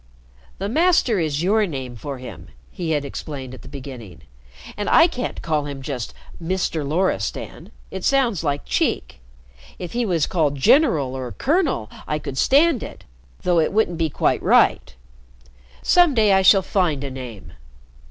[0.57, 4.23] "'The Master' is your name for him," he had explained at the beginning.
[4.75, 7.69] "And I can't call him just 'Mister' Loristan.
[7.91, 9.21] It sounds like cheek.
[9.77, 13.03] If he was called 'General' or 'Colonel' I could stand it
[13.43, 14.95] though it wouldn't be quite right.
[15.83, 17.53] Some day I shall find a name.